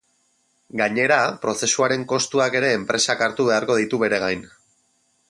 [0.79, 4.43] Gainera, prozesuaren kostuak ere enpresak hartu beharko ditu bere gain.